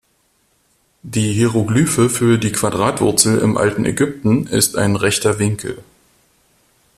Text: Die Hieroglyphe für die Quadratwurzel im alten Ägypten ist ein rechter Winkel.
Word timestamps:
Die 1.03 1.31
Hieroglyphe 1.31 2.09
für 2.09 2.39
die 2.39 2.51
Quadratwurzel 2.51 3.37
im 3.37 3.55
alten 3.55 3.85
Ägypten 3.85 4.47
ist 4.47 4.75
ein 4.75 4.95
rechter 4.95 5.37
Winkel. 5.37 5.83